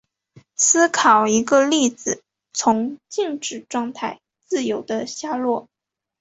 [0.55, 5.69] 思考一个粒子从静止状态自由地下落。